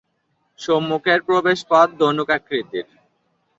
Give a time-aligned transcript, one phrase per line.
[0.59, 2.87] সম্মুখের প্রবেশপথ ধনুকাকৃতির।